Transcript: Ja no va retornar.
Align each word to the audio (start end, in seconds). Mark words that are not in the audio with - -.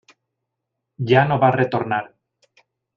Ja 1.11 1.23
no 1.31 1.39
va 1.45 1.53
retornar. 1.59 2.05